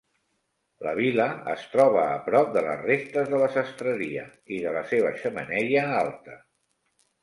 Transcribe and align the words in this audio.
La 0.87 0.93
vila 0.99 1.27
es 1.51 1.65
troba 1.75 2.07
a 2.15 2.17
prop 2.31 2.51
de 2.57 2.65
les 2.69 2.83
restes 2.89 3.31
de 3.37 3.45
la 3.45 3.53
sastreria 3.61 4.27
i 4.59 4.61
de 4.67 4.77
la 4.81 4.87
seva 4.97 5.17
xemeneia 5.23 5.89
alta. 6.05 6.45